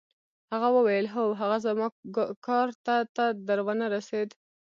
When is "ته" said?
3.15-3.25